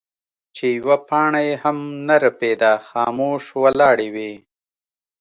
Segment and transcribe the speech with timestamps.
[0.55, 4.41] چې يوه پاڼه يې هم نۀ رپيده خاموش ولاړې وې ـ